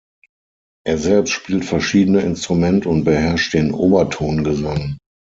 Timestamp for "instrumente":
2.21-2.89